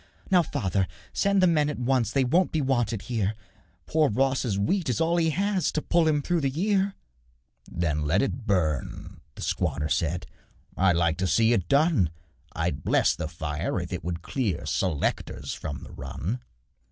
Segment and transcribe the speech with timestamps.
[0.31, 3.35] 'Now, father, send the men at once, They won't be wanted here;
[3.85, 6.95] Poor Ross's wheat is all he has To pull him through the year.'
[7.71, 10.25] 'Then let it burn,' the squatter said;
[10.75, 12.09] 'I'd like to see it done
[12.53, 16.41] I'd bless the fire if it would clear Selectors from the run.